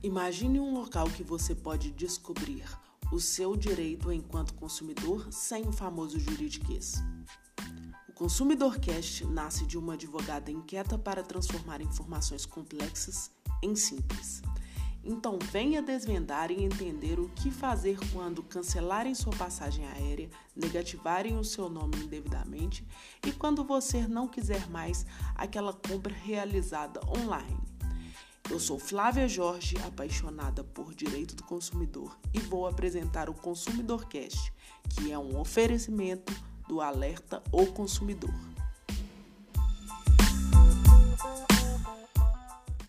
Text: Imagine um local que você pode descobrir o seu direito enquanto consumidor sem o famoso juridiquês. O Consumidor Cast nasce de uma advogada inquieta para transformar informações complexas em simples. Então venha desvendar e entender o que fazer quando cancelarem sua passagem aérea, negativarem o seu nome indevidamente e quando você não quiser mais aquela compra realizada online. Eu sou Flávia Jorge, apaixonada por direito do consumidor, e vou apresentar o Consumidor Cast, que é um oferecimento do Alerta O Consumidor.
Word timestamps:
Imagine 0.00 0.60
um 0.60 0.74
local 0.74 1.08
que 1.10 1.24
você 1.24 1.56
pode 1.56 1.90
descobrir 1.90 2.64
o 3.10 3.18
seu 3.18 3.56
direito 3.56 4.12
enquanto 4.12 4.54
consumidor 4.54 5.26
sem 5.32 5.66
o 5.66 5.72
famoso 5.72 6.20
juridiquês. 6.20 7.02
O 8.08 8.12
Consumidor 8.12 8.78
Cast 8.78 9.26
nasce 9.26 9.66
de 9.66 9.76
uma 9.76 9.94
advogada 9.94 10.52
inquieta 10.52 10.96
para 10.96 11.24
transformar 11.24 11.80
informações 11.80 12.46
complexas 12.46 13.32
em 13.60 13.74
simples. 13.74 14.40
Então 15.02 15.36
venha 15.50 15.82
desvendar 15.82 16.52
e 16.52 16.62
entender 16.62 17.18
o 17.18 17.28
que 17.30 17.50
fazer 17.50 17.98
quando 18.12 18.40
cancelarem 18.44 19.16
sua 19.16 19.34
passagem 19.34 19.84
aérea, 19.88 20.30
negativarem 20.54 21.36
o 21.36 21.44
seu 21.44 21.68
nome 21.68 21.96
indevidamente 21.96 22.86
e 23.26 23.32
quando 23.32 23.64
você 23.64 24.06
não 24.06 24.28
quiser 24.28 24.68
mais 24.70 25.04
aquela 25.34 25.72
compra 25.72 26.14
realizada 26.14 27.00
online. 27.08 27.67
Eu 28.50 28.58
sou 28.58 28.78
Flávia 28.78 29.28
Jorge, 29.28 29.76
apaixonada 29.86 30.64
por 30.64 30.94
direito 30.94 31.36
do 31.36 31.42
consumidor, 31.42 32.18
e 32.32 32.40
vou 32.40 32.66
apresentar 32.66 33.28
o 33.28 33.34
Consumidor 33.34 34.08
Cast, 34.08 34.50
que 34.88 35.12
é 35.12 35.18
um 35.18 35.38
oferecimento 35.38 36.32
do 36.66 36.80
Alerta 36.80 37.42
O 37.52 37.66
Consumidor. 37.66 38.32